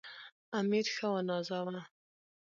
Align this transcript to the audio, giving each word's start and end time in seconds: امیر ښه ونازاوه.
امیر 0.59 0.85
ښه 0.95 1.07
ونازاوه. 1.13 1.81